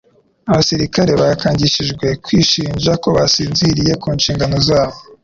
[0.49, 4.97] Abasirikari bakangishijwe kwishinja ko basinziriye ku nshingano zabo.